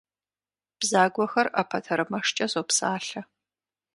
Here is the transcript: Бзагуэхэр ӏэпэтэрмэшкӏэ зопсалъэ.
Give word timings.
Бзагуэхэр 0.79 1.47
ӏэпэтэрмэшкӏэ 1.51 2.45
зопсалъэ. 2.51 3.21